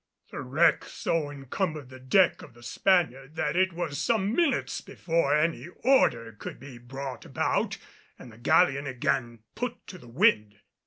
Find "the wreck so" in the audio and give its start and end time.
0.31-1.29